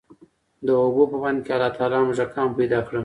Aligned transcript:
د 0.65 0.67
اوبو 0.83 1.03
په 1.11 1.17
بند 1.23 1.39
کي 1.45 1.51
الله 1.55 1.69
تعالی 1.77 1.99
موږکان 2.07 2.49
پيدا 2.59 2.79
کړل، 2.87 2.99